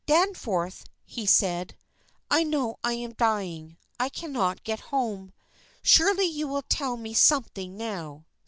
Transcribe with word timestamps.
"Danforth," 0.07 0.85
he 1.05 1.27
said, 1.27 1.75
"I 2.31 2.41
know 2.43 2.77
I 2.83 2.93
am 2.93 3.11
dying. 3.13 3.77
I 3.99 4.09
cannot 4.09 4.63
get 4.63 4.79
home. 4.89 5.31
Surely 5.83 6.25
you 6.25 6.47
will 6.47 6.63
tell 6.67 6.97
me 6.97 7.13
something 7.13 7.77
now? 7.77 8.25